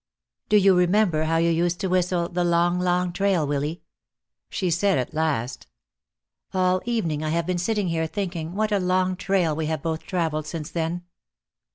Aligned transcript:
"Do 0.49 0.57
you 0.57 0.75
remember 0.75 1.25
how 1.25 1.37
you 1.37 1.51
used 1.51 1.79
to 1.81 1.87
whistle 1.87 2.27
'The 2.27 2.43
Long, 2.43 2.79
Long 2.79 3.13
Trail,' 3.13 3.45
Willy?" 3.45 3.83
she 4.49 4.71
said 4.71 4.97
at 4.97 5.13
last. 5.13 5.67
"All 6.55 6.81
evening 6.85 7.23
I 7.23 7.29
have 7.29 7.45
been 7.45 7.59
sitting 7.59 7.89
here 7.89 8.07
thinking 8.07 8.55
what 8.55 8.71
a 8.71 8.79
long 8.79 9.15
trail 9.15 9.55
we 9.55 9.67
have 9.67 9.83
both 9.83 10.01
traveled 10.03 10.47
since 10.47 10.71
then." 10.71 11.03